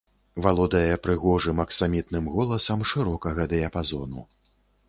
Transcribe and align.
Валодае 0.45 0.95
прыгожым 1.07 1.61
аксамітным 1.65 2.31
голасам 2.39 2.79
шырокага 2.93 3.49
дыяпазону. 3.55 4.27